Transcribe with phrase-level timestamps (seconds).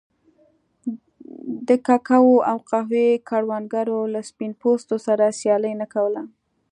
[1.67, 6.21] د کوکو او قهوې کروندګرو له سپین پوستو سره سیالي نه کوله.